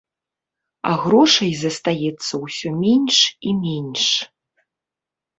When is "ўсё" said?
2.45-2.69